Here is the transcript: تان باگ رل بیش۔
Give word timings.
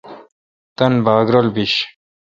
تان 0.77 0.93
باگ 1.05 1.27
رل 1.33 1.47
بیش۔ 1.55 1.73